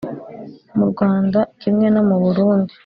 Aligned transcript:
mu 0.77 0.85
rwanda 0.91 1.39
kimwe 1.61 1.87
no 1.93 2.01
mu 2.09 2.15
burundi, 2.23 2.73